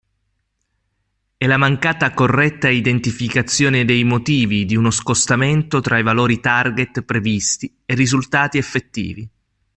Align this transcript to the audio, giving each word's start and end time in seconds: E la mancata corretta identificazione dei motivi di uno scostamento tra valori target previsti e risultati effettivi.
E 1.37 1.45
la 1.45 1.57
mancata 1.57 2.11
corretta 2.15 2.69
identificazione 2.69 3.85
dei 3.85 4.03
motivi 4.03 4.65
di 4.65 4.75
uno 4.75 4.89
scostamento 4.89 5.79
tra 5.79 6.01
valori 6.01 6.39
target 6.39 7.03
previsti 7.03 7.71
e 7.85 7.93
risultati 7.93 8.57
effettivi. 8.57 9.29